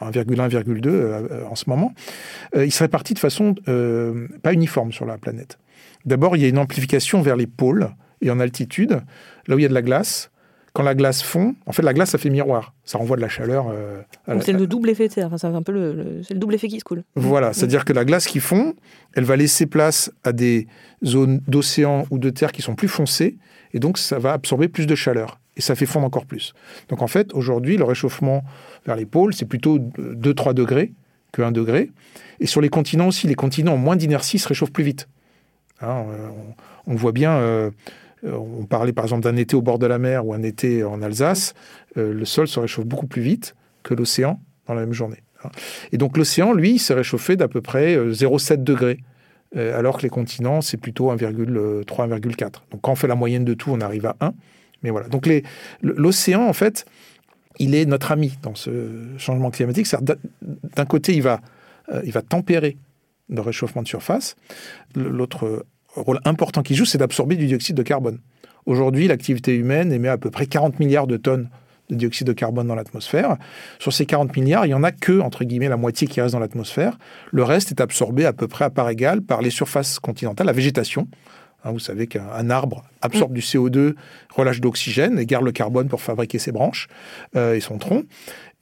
[0.00, 1.92] 1,1, 1,2 euh, en ce moment,
[2.56, 5.58] euh, il se répartit de façon euh, pas uniforme sur la planète.
[6.06, 7.90] D'abord, il y a une amplification vers les pôles
[8.22, 9.02] et en altitude,
[9.46, 10.29] là où il y a de la glace.
[10.72, 12.74] Quand la glace fond, en fait, la glace, ça fait miroir.
[12.84, 13.66] Ça renvoie de la chaleur.
[14.28, 15.26] Donc c'est le double effet de serre.
[15.26, 17.02] Enfin, c'est un peu le, c'est le double effet qui se coule.
[17.16, 18.74] Voilà, c'est-à-dire que la glace qui fond,
[19.14, 20.68] elle va laisser place à des
[21.04, 23.36] zones d'océan ou de terre qui sont plus foncées,
[23.74, 26.54] et donc ça va absorber plus de chaleur et ça fait fondre encore plus.
[26.88, 28.44] Donc en fait, aujourd'hui, le réchauffement
[28.86, 30.92] vers les pôles, c'est plutôt 2-3 degrés
[31.32, 31.90] que 1 degré.
[32.40, 35.08] Et sur les continents aussi, les continents ont moins d'inertie se réchauffent plus vite.
[35.82, 36.04] Hein,
[36.86, 37.70] on, voit bien, euh,
[38.24, 41.02] on parlait par exemple d'un été au bord de la mer ou un été en
[41.02, 41.54] Alsace,
[41.96, 45.22] euh, le sol se réchauffe beaucoup plus vite que l'océan dans la même journée.
[45.44, 45.48] Hein.
[45.92, 48.98] Et donc l'océan, lui, s'est réchauffé d'à peu près 0,7 euh, degrés
[49.56, 52.38] alors que les continents, c'est plutôt 1,3, 1,4.
[52.70, 54.32] Donc quand on fait la moyenne de tout, on arrive à 1.
[54.84, 55.08] Mais voilà.
[55.08, 55.28] Donc
[55.82, 56.86] l'océan, en fait,
[57.58, 58.70] il est notre ami dans ce
[59.18, 59.86] changement climatique.
[60.00, 61.40] D'un côté, il va,
[61.92, 62.76] euh, il va tempérer
[63.28, 64.36] le réchauffement de surface.
[64.94, 68.18] L'autre rôle important qu'il joue, c'est d'absorber du dioxyde de carbone.
[68.66, 71.48] Aujourd'hui, l'activité humaine émet à peu près 40 milliards de tonnes
[71.88, 73.36] de dioxyde de carbone dans l'atmosphère.
[73.80, 76.34] Sur ces 40 milliards, il n'y en a que, entre guillemets, la moitié qui reste
[76.34, 76.98] dans l'atmosphère.
[77.32, 80.52] Le reste est absorbé à peu près à part égale par les surfaces continentales, la
[80.52, 81.08] végétation,
[81.64, 83.94] Hein, vous savez qu'un arbre absorbe du CO2,
[84.34, 86.88] relâche d'oxygène et garde le carbone pour fabriquer ses branches
[87.36, 88.04] euh, et son tronc.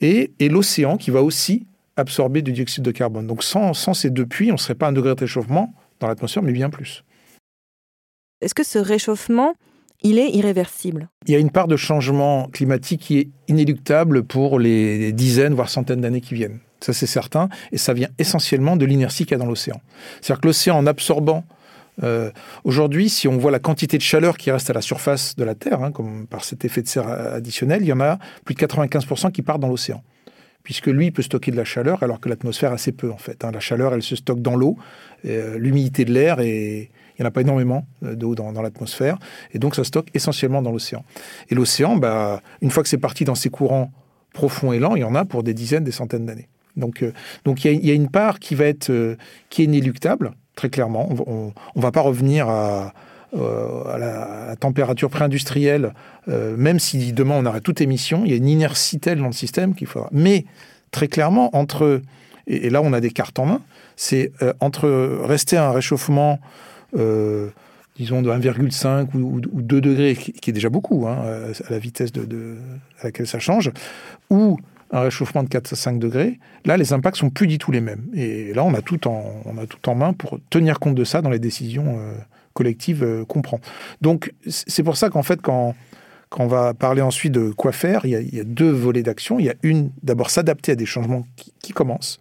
[0.01, 3.27] Et, l'océan qui va aussi absorber du dioxyde de carbone.
[3.27, 6.09] Donc sans, ces deux puits, on ne serait pas à un degré de réchauffement dans
[6.09, 7.05] l'atmosphère, mais bien plus.
[8.40, 9.55] Est-ce que ce réchauffement,
[10.03, 11.09] il est irréversible?
[11.27, 15.68] Il y a une part de changement climatique qui est inéluctable pour les dizaines, voire
[15.68, 16.61] centaines d'années qui viennent.
[16.81, 17.48] Ça, c'est certain.
[17.72, 19.81] Et ça vient essentiellement de l'inertie qu'il y a dans l'océan.
[20.20, 21.44] C'est-à-dire que l'océan, en absorbant
[22.05, 22.31] euh,
[22.62, 25.57] aujourd'hui, si on voit la quantité de chaleur qui reste à la surface de la
[25.57, 28.61] Terre, hein, comme par cet effet de serre additionnel, il y en a plus de
[28.61, 30.05] 95% qui partent dans l'océan.
[30.62, 33.44] Puisque lui peut stocker de la chaleur, alors que l'atmosphère assez peu, en fait.
[33.44, 33.51] Hein.
[33.53, 34.77] La chaleur, elle se stocke dans l'eau,
[35.24, 39.18] euh, l'humidité de l'air, et il n'y en a pas énormément euh, d'eau dans, l'atmosphère.
[39.52, 41.04] Et donc, ça stocke essentiellement dans l'océan.
[41.50, 43.90] Et l'océan, bah, une fois que c'est parti dans ses courants
[44.33, 46.48] profonds et lents, il y en a pour des dizaines, des centaines d'années.
[46.76, 47.04] Donc,
[47.44, 49.16] donc il, y a, une part qui va être,
[49.50, 51.09] qui est inéluctable, très clairement.
[51.26, 52.92] On ne va pas revenir à,
[53.37, 55.92] euh, la, température pré-industrielle,
[56.28, 59.26] euh, même si demain on arrête toute émission, il y a une inertie telle dans
[59.26, 60.09] le système qu'il faudra.
[60.12, 60.46] Mais
[60.92, 62.00] très clairement, entre,
[62.46, 63.61] et, là on a des cartes en main,
[63.96, 64.88] c'est euh, entre
[65.24, 66.40] rester à un réchauffement,
[66.94, 71.18] disons, de 1,5 ou, 2 degrés, qui, est déjà beaucoup, hein,
[71.68, 72.11] à la vitesse
[73.01, 73.70] à laquelle ça change,
[74.31, 74.59] ou
[74.90, 77.81] un réchauffement de 4 à 5 degrés, là, les impacts sont plus du tout les
[77.81, 78.07] mêmes.
[78.14, 81.05] Et là, on a tout en, on a tout en main pour tenir compte de
[81.05, 82.14] ça dans les décisions euh,
[82.55, 83.61] collectives euh, qu'on prend.
[84.01, 85.74] Donc, c'est pour ça qu'en fait, quand,
[86.31, 89.38] quand on va parler ensuite de quoi faire, il y a, deux volets d'action.
[89.38, 92.20] Il y a une, d'abord, s'adapter à des changements qui, commencent.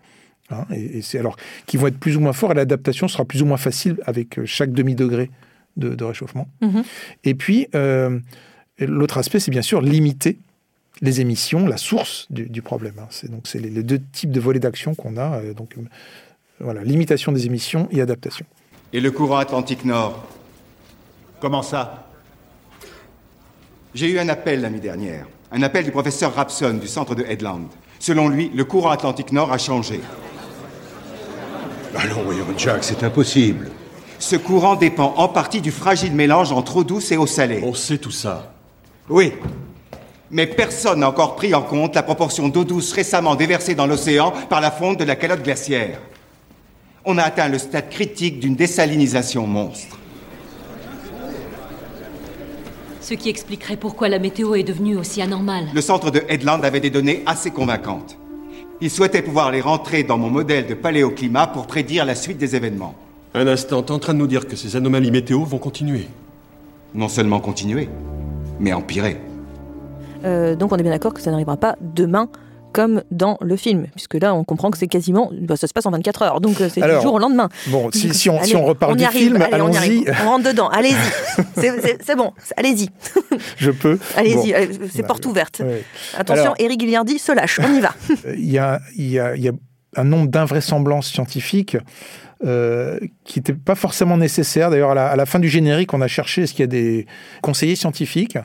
[0.50, 3.42] Hein, et, c'est alors qui vont être plus ou moins forts, et l'adaptation sera plus
[3.42, 5.30] ou moins facile avec euh, chaque demi-degré
[5.76, 6.48] de, réchauffement.
[6.62, 6.84] Mm-hmm.
[7.24, 7.68] Et puis,
[8.80, 10.40] l'autre aspect, c'est bien sûr limiter
[11.02, 12.94] les émissions, la source du, problème.
[13.00, 13.08] Hein.
[13.10, 15.40] C'est donc c'est les, deux types de volets d'action qu'on a.
[15.40, 15.82] Euh, donc euh,
[16.60, 18.46] voilà, limitation des émissions et adaptation.
[18.94, 20.28] Et le courant Atlantique Nord?
[21.40, 22.10] Comment ça?
[23.94, 27.68] J'ai eu un appel l'année dernière, un appel du professeur Rapson du centre de Headland.
[28.00, 30.00] Selon lui, le courant Atlantique Nord a changé.
[31.96, 33.72] Allons, voyons, Jack, c'est impossible.
[34.20, 37.62] Ce courant dépend en partie du fragile mélange entre eau douce et eau salée.
[37.64, 38.54] On sait tout ça.
[39.10, 39.34] Oui,
[40.30, 44.34] mais personne n'a encore pris en compte la proportion d'eau douce récemment déversée dans l'océan
[44.50, 46.00] par la fonte de la calotte glaciaire.
[47.06, 49.98] On a atteint le stade critique d'une désalinisation monstre.
[53.00, 55.70] Ce qui expliquerait pourquoi la météo est devenue aussi anormale.
[55.74, 58.18] Le centre de Headland avait des données assez convaincantes.
[58.80, 62.56] Il souhaitait pouvoir les rentrer dans mon modèle de paléoclimat pour prédire la suite des
[62.56, 62.94] événements.
[63.34, 66.08] Un instant, t'es en train de nous dire que ces anomalies météo vont continuer
[66.94, 67.90] Non seulement continuer,
[68.60, 69.20] mais empirer.
[70.26, 72.30] Euh, donc on est bien d'accord que ça n'arrivera pas demain
[72.74, 75.86] comme dans le film, puisque là on comprend que c'est quasiment, bah, ça se passe
[75.86, 77.50] en 24 heures, donc euh, c'est du jour au lendemain.
[77.68, 80.06] Bon, si, on, reparle du film, allons-y.
[80.24, 80.96] On, rentre dedans, allez-y.
[82.04, 82.90] c'est bon, allez-y.
[83.58, 84.00] Je peux.
[84.16, 85.62] Allez-y, euh, c'est porte ouverte.
[86.18, 87.94] Attention, Eric Guilliardi se lâche, on y va.
[88.38, 89.52] Il y a, y, a, y a
[89.96, 91.78] un nombre d'invraisemblances scientifiques
[92.40, 94.70] qui n'étaient pas forcément nécessaires.
[94.70, 97.08] D'ailleurs, à, à, la fin du générique, on a cherché est-ce qu'il y a des
[97.42, 98.38] conseillers scientifiques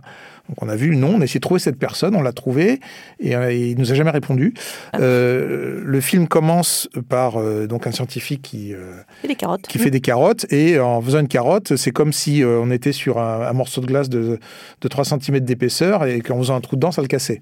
[0.53, 2.79] Donc on a vu nom, on a essayé de trouver cette personne, on l'a trouvé
[3.21, 4.53] et, euh, il nous a jamais répondu.
[4.93, 4.99] Ah.
[5.01, 8.75] Euh, le film commence par euh, donc un scientifique qui
[9.23, 12.43] fait des carottes, qui fait des carottes et en faisant une carotte, c'est comme si
[12.45, 14.39] on était sur un, morceau de glace de,
[14.81, 17.41] de 3 cm d'épaisseur et qu'en faisant un trou dedans, ça le cassait.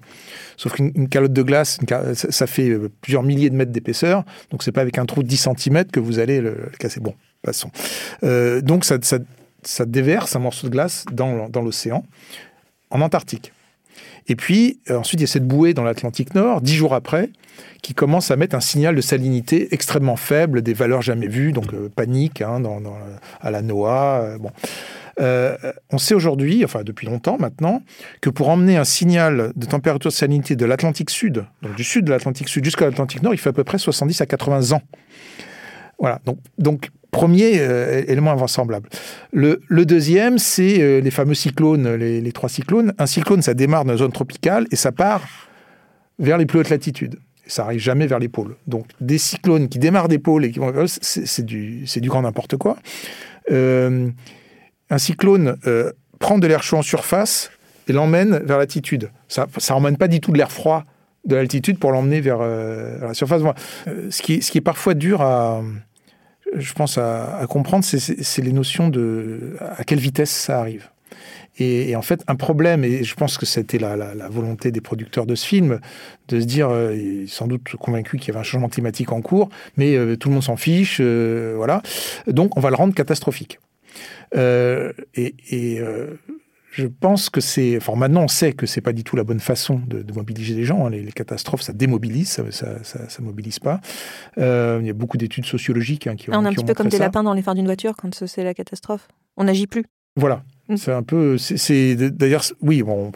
[0.55, 1.79] Sauf qu'une calotte de glace,
[2.13, 2.71] ça fait
[3.01, 5.99] plusieurs milliers de mètres d'épaisseur, donc c'est pas avec un trou de 10 cm que
[5.99, 7.01] vous allez le, casser.
[7.01, 7.71] Bon, passons.
[8.61, 9.17] donc ça, ça,
[9.63, 12.03] ça déverse un morceau de glace dans, dans l'océan
[12.91, 13.53] en Antarctique.
[14.27, 17.29] Et puis, euh, ensuite, il y a cette bouée dans l'Atlantique Nord, dix jours après,
[17.81, 21.73] qui commence à mettre un signal de salinité extrêmement faible, des valeurs jamais vues, donc
[21.73, 22.61] euh, panique hein,
[23.41, 24.37] à la NOAA.
[25.19, 25.57] Euh,
[25.91, 27.81] on sait aujourd'hui, enfin depuis longtemps maintenant,
[28.21, 32.05] que pour emmener un signal de température de salinité de l'Atlantique Sud, donc du sud
[32.05, 34.81] de l'Atlantique Sud jusqu'à l'Atlantique Nord, il fait à peu près 70 à 80 ans.
[35.99, 36.21] Voilà,
[36.57, 38.89] donc premier euh, élément invraisemblable.
[39.33, 42.93] Le, deuxième, c'est euh, les fameux cyclones, les, trois cyclones.
[42.97, 45.21] Un cyclone, ça démarre dans une zone tropicale et ça part
[46.17, 47.19] vers les plus hautes latitudes.
[47.45, 48.55] Ça arrive jamais vers les pôles.
[48.65, 52.77] Donc des cyclones qui démarrent des pôles et qui vont c'est du, grand n'importe quoi.
[53.51, 54.09] Euh,
[54.89, 55.57] un cyclone
[56.19, 57.51] prend de l'air chaud en surface
[57.87, 59.09] et l'emmène vers l'altitude.
[59.27, 60.85] Ça n'emmène pas du tout de l'air froid
[61.25, 63.41] de l'altitude pour l'emmener vers, la surface.
[64.09, 65.61] ce qui est parfois dur à,
[66.53, 70.89] je pense, à, comprendre, c'est les notions de à quelle vitesse ça arrive.
[71.59, 75.35] Et, en fait, un problème, et je pense que c'était la, volonté des producteurs de
[75.35, 75.79] ce film,
[76.29, 79.49] de se dire, euh, sans doute convaincus qu'il y avait un changement climatique en cours,
[79.75, 81.81] mais euh, tout le monde s'en fiche, euh, voilà.
[82.27, 83.59] Donc, on va le rendre catastrophique.
[84.33, 85.81] et, et
[86.71, 87.75] je pense que c'est.
[87.75, 90.63] Enfin, maintenant, on sait que c'est pas du tout la bonne façon de, mobiliser les
[90.63, 90.85] gens.
[90.85, 90.89] Hein.
[90.89, 93.81] Les, catastrophes, ça démobilise, ça, ça, mobilise pas.
[94.37, 96.33] Euh, il y a beaucoup d'études sociologiques hein, qui ont.
[96.33, 98.43] On est un petit peu comme des lapins dans les phares d'une voiture quand c'est
[98.43, 99.09] la catastrophe.
[99.35, 99.83] On n'agit plus.
[100.15, 100.43] Voilà.
[100.69, 100.77] Mm.
[100.77, 101.37] C'est un peu.
[101.37, 102.83] C'est d'ailleurs, oui.
[102.83, 103.11] Bon,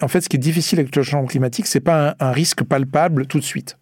[0.00, 3.26] en fait, ce qui est difficile avec le changement climatique, c'est pas un risque palpable
[3.26, 3.78] tout de suite.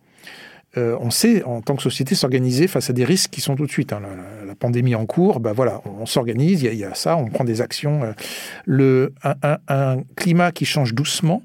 [0.76, 3.66] Euh, on sait, en tant que société, s'organiser face à des risques qui sont tout
[3.66, 3.92] de suite.
[3.92, 4.00] Hein.
[4.46, 7.60] La, pandémie en cours, ben voilà, on, s'organise, il y, a ça, on prend des
[7.60, 8.04] actions.
[8.04, 8.12] Euh.
[8.66, 9.12] Le,
[9.68, 11.42] un, climat qui change doucement,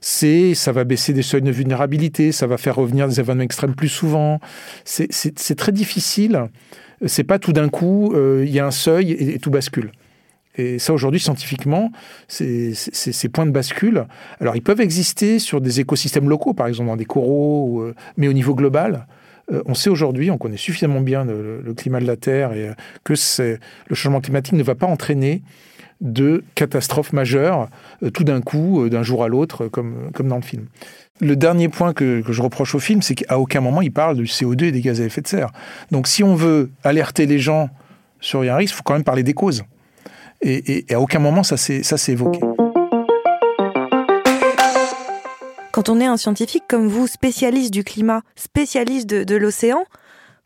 [0.00, 3.74] c'est ça va baisser des seuils de vulnérabilité, ça va faire revenir des événements extrêmes
[3.74, 4.40] plus souvent.
[4.84, 6.44] C'est très difficile.
[7.04, 9.92] C'est pas tout d'un coup, euh, il y a un seuil et tout bascule.
[10.58, 11.92] Et ça, aujourd'hui, scientifiquement,
[12.26, 14.06] ces points de bascule,
[14.40, 18.26] alors ils peuvent exister sur des écosystèmes locaux, par exemple dans des coraux, euh, mais
[18.26, 19.06] au niveau global,
[19.52, 22.74] euh, on sait aujourd'hui, on connaît suffisamment bien le, climat de la Terre et euh,
[23.04, 23.14] que
[23.88, 25.42] le changement climatique ne va pas entraîner
[26.00, 27.68] de catastrophes majeures
[28.14, 30.66] tout d'un coup, d'un jour à l'autre, comme, dans le film.
[31.20, 34.16] Le dernier point que, que je reproche au film, c'est qu'à aucun moment il parle
[34.16, 35.50] du CO2 et des gaz à effet de serre.
[35.90, 37.70] Donc si on veut alerter les gens
[38.20, 39.64] sur un risque, il faut quand même parler des causes.
[40.42, 42.40] Et, à aucun moment ça s'est évoqué.
[45.72, 49.84] Quand on est un scientifique comme vous, spécialiste du climat, spécialiste de, l'océan,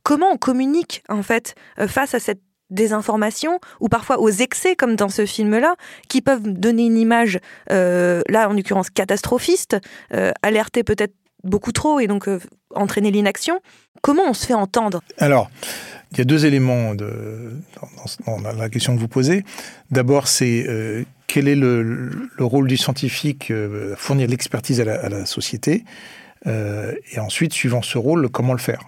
[0.03, 4.97] comment on communique en fait euh, face à cette désinformation ou parfois aux excès comme
[4.97, 5.77] dans ce film-là
[6.09, 7.39] qui peuvent donner une image,
[7.71, 9.79] euh, là en l'occurrence catastrophiste,
[10.13, 12.29] euh, alerter peut-être beaucoup trop et donc
[12.75, 13.61] entraîner l'inaction.
[14.01, 15.03] Comment on se fait entendre?
[15.19, 15.51] Alors,
[16.13, 17.53] il y a deux éléments de,
[18.27, 19.45] dans, la question que vous posez.
[19.91, 25.85] D'abord, c'est euh, quel est le, rôle du scientifique euh, fournir l'expertise à, la, société,
[26.47, 28.83] euh, et ensuite, suivant ce rôle, comment le faire?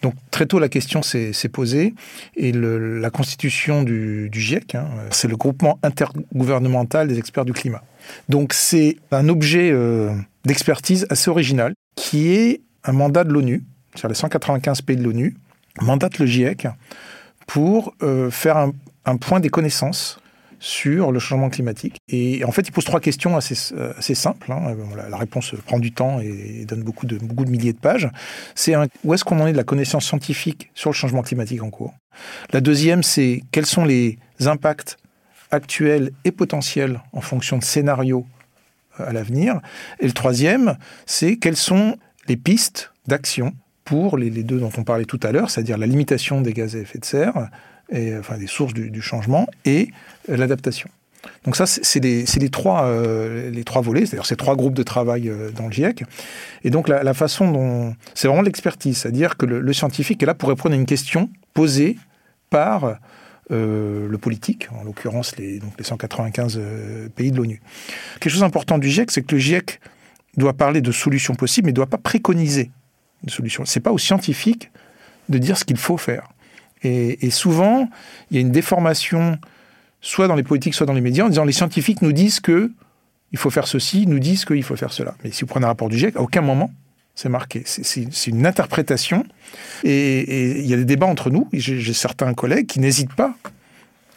[0.00, 1.92] donc très tôt la question s'est posée
[2.36, 7.82] et la constitution du, GIEC, hein, c'est le groupement intergouvernemental des experts du climat.
[8.28, 9.72] Donc c'est un objet
[10.44, 15.36] d'expertise assez original qui est un mandat de l'ONU, sur les 195 pays de l'ONU,
[15.80, 16.68] mandate le GIEC
[17.46, 20.20] pour euh, faire un, point des connaissances
[20.60, 21.96] sur le changement climatique.
[22.08, 24.52] Et en fait, il pose trois questions assez, assez simples.
[24.52, 24.76] Hein.
[25.08, 28.10] La, réponse prend du temps et donne beaucoup de, beaucoup de milliers de pages.
[28.54, 28.74] C'est
[29.04, 31.94] où est-ce qu'on en est de la connaissance scientifique sur le changement climatique en cours?
[32.52, 34.98] La deuxième, c'est quels sont les impacts
[35.50, 38.37] actuels et potentiels en fonction de scénarios euh,
[39.00, 39.60] à l'avenir.
[40.00, 41.96] Et le troisième, c'est quelles sont
[42.28, 43.52] les pistes d'action
[43.84, 46.80] pour les, deux dont on parlait tout à l'heure, c'est-à-dire la limitation des gaz à
[46.80, 47.48] effet de serre,
[47.90, 49.88] et, enfin des sources du, changement, et
[50.28, 50.90] l'adaptation.
[51.44, 55.28] Donc ça, c'est les, trois, euh, les trois volets, c'est-à-dire ces trois groupes de travail
[55.28, 56.04] euh, dans le GIEC.
[56.64, 57.94] Et donc la, façon dont...
[58.14, 61.96] C'est vraiment l'expertise, c'est-à-dire que le, scientifique est là pour répondre à une question posée
[62.50, 62.98] par
[63.50, 66.60] le politique, en l'occurrence les, donc les 195
[67.14, 67.60] pays de l'ONU.
[68.20, 69.80] Quelque chose d'important du GIEC, c'est que le GIEC
[70.36, 72.70] doit parler de solutions possibles, mais ne doit pas préconiser
[73.24, 73.64] de solution.
[73.64, 74.70] C'est pas aux scientifiques
[75.28, 76.28] de dire ce qu'il faut faire.
[76.82, 77.88] Et, souvent,
[78.30, 79.38] il y a une déformation
[80.00, 82.70] soit dans les politiques, soit dans les médias, en disant les scientifiques nous disent que
[83.32, 85.14] il faut faire ceci, nous disent qu'il faut faire cela.
[85.22, 86.70] Mais si vous prenez un rapport du GIEC, à aucun moment
[87.18, 87.64] c'est marqué.
[87.66, 89.24] C'est une interprétation.
[89.82, 91.48] Et il y a des débats entre nous.
[91.52, 93.34] J'ai certains collègues qui n'hésitent pas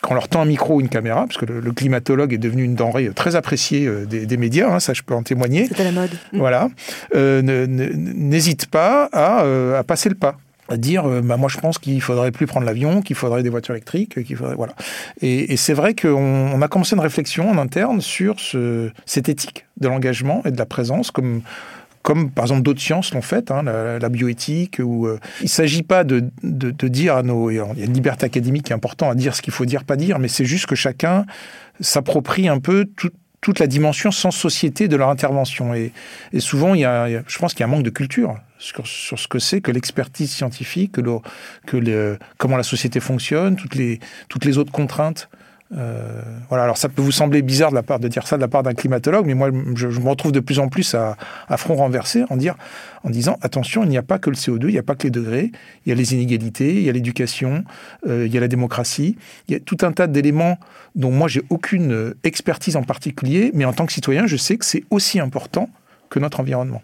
[0.02, 2.64] quand on leur tend un micro ou une caméra, parce que le, climatologue est devenu
[2.64, 5.68] une denrée très appréciée euh, des, médias, hein, ça je peux en témoigner.
[5.68, 6.10] C'était la mode.
[6.34, 6.70] Voilà.
[7.14, 10.38] Euh, n'hésite pas euh, à, passer le pas
[10.70, 13.76] à dire bah, moi je pense qu'il faudrait plus prendre l'avion, qu'il faudrait des voitures
[13.76, 14.74] électriques, qu'il faudrait voilà.
[15.22, 19.88] Et, c'est vrai qu'on a commencé une réflexion en interne sur ce, cette éthique de
[19.88, 21.42] l'engagement et de la présence comme
[22.02, 24.80] comme par exemple d'autres sciences l'ont fait, hein, la, bioéthique.
[24.84, 27.50] Où, euh, il ne s'agit pas de, de, dire à nos...
[27.50, 29.84] Il y a une liberté académique qui est importante à dire ce qu'il faut dire,
[29.84, 31.26] pas dire, mais c'est juste que chacun
[31.80, 32.86] s'approprie un peu
[33.42, 35.74] toute la dimension sans société de leur intervention.
[35.74, 35.92] Et,
[36.34, 38.86] et souvent, il y, a, je pense qu'il y a un manque de culture sur,
[38.86, 41.18] sur ce que c'est que l'expertise scientifique, que, le,
[41.66, 45.30] que le, comment la société fonctionne, toutes les, toutes les autres contraintes
[45.74, 48.42] euh, voilà, alors ça peut vous sembler bizarre de, la part, de dire ça de
[48.42, 51.16] la part d'un climatologue, mais moi je, me retrouve de plus en plus à,
[51.58, 52.56] front renversé en, dire,
[53.04, 55.04] en disant attention, il n'y a pas que le CO2, il n'y a pas que
[55.04, 55.52] les degrés,
[55.86, 57.64] il y a les inégalités, il y a l'éducation,
[58.08, 60.58] euh, il y a la démocratie, il y a tout un tas d'éléments
[60.96, 64.66] dont moi j'ai aucune expertise en particulier, mais en tant que citoyen, je sais que
[64.66, 65.70] c'est aussi important
[66.10, 66.82] que notre environnement.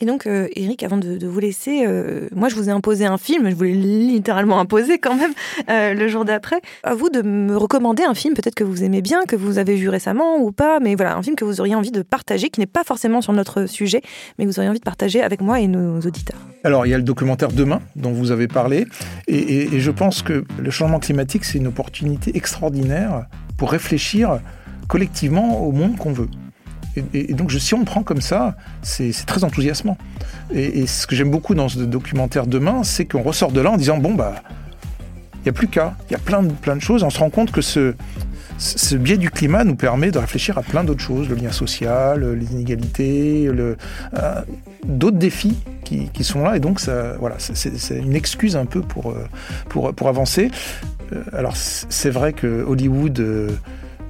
[0.00, 3.18] Et donc, euh, Eric, avant de, vous laisser, euh, moi, je vous ai imposé un
[3.18, 5.32] film, je voulais littéralement imposer quand même
[5.68, 6.60] euh, le jour d'après.
[6.84, 9.74] À vous de me recommander un film, peut-être que vous aimez bien, que vous avez
[9.74, 12.60] vu récemment ou pas, mais voilà, un film que vous auriez envie de partager, qui
[12.60, 14.02] n'est pas forcément sur notre sujet,
[14.38, 16.38] mais que vous auriez envie de partager avec moi et nos auditeurs.
[16.62, 18.86] Alors, il y a le documentaire Demain, dont vous avez parlé,
[19.26, 24.40] et je pense que le changement climatique, c'est une opportunité extraordinaire pour réfléchir
[24.86, 26.28] collectivement au monde qu'on veut.
[27.14, 29.98] Et, donc, si on prend comme ça, c'est très enthousiasmant.
[30.52, 33.76] Et, ce que j'aime beaucoup dans ce documentaire Demain, c'est qu'on ressort de là en
[33.76, 34.42] disant bon, bah,
[35.36, 35.94] il n'y a plus qu'à.
[36.08, 37.02] Il y a plein de, plein de choses.
[37.02, 37.94] On se rend compte que ce,
[38.96, 42.52] biais du climat nous permet de réfléchir à plein d'autres choses, le lien social, les
[42.52, 43.74] inégalités, euh,
[44.84, 46.56] d'autres défis qui, sont là.
[46.56, 50.50] Et donc, ça, voilà, c'est une excuse un peu pour, euh, pour avancer.
[51.12, 53.50] Euh, alors, c'est vrai que Hollywood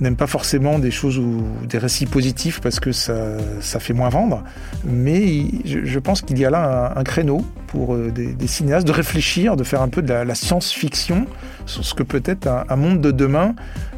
[0.00, 4.42] n'aime pas forcément des choses ou des récits positifs parce que ça, fait moins vendre.
[4.84, 9.56] Mais je, pense qu'il y a là un, créneau pour euh, des, cinéastes de réfléchir,
[9.56, 11.26] de faire un peu de la, science-fiction
[11.66, 13.54] sur ce que peut être un, monde de demain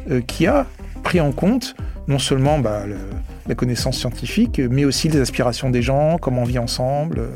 [0.09, 0.65] euh, qui a
[1.03, 1.75] pris en compte
[2.07, 2.83] non seulement bah,
[3.47, 7.19] la connaissance scientifique, mais aussi les aspirations des gens, comment on vit ensemble.
[7.19, 7.29] Euh,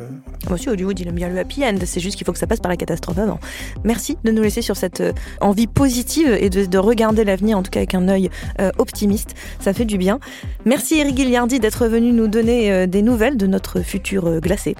[0.46, 1.78] moi aussi, Hollywood, il aime bien le happy end.
[1.86, 3.39] C'est juste qu'il faut que ça passe par la catastrophe avant.
[3.84, 7.72] Merci de nous laisser sur cette euh, envie positive et de, regarder l'avenir, en tout
[7.72, 9.34] cas avec un œil euh, optimiste.
[9.60, 10.20] Ça fait du bien.
[10.65, 14.76] Merci Eric Gilliardi d'être venu nous donner des nouvelles de notre futur glacé.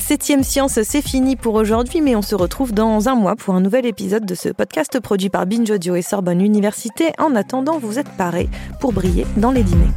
[0.00, 3.60] Septième Science, c'est fini pour aujourd'hui, mais on se retrouve dans un mois pour un
[3.60, 7.12] nouvel épisode de ce podcast produit par Binge Audio et Sorbonne Université.
[7.18, 8.48] En attendant, vous êtes parés
[8.80, 9.92] pour briller dans les dîners.